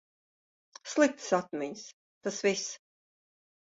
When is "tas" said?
2.25-2.45